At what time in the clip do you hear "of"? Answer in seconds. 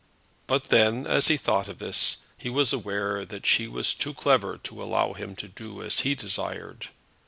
1.69-1.77